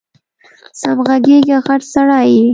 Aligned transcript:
سم 0.79 0.97
غږېږه 1.07 1.57
غټ 1.65 1.81
سړی 1.93 2.25
یې 2.37 2.45